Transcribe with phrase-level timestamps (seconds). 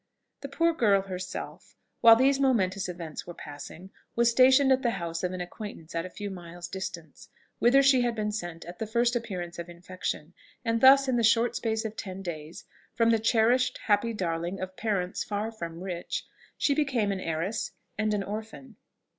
[0.39, 5.23] The poor girl herself, while these momentous events were passing, was stationed at the house
[5.23, 8.87] of an acquaintance at a few miles' distance, whither she had been sent at the
[8.87, 10.33] first appearance of infection;
[10.65, 14.75] and thus in the short space of ten days, from the cherished, happy darling of
[14.75, 16.25] parents far from rich,
[16.57, 18.77] she became an heiress and an orphan.